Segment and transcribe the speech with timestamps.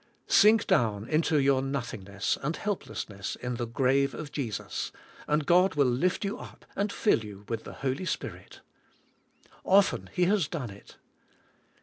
[0.25, 4.91] Sink down into your nothing ness and helplessness in the grave of Jesus
[5.27, 8.61] and God will lift you up and fill you with the Holy Spirit.
[9.63, 10.97] Often He has done it.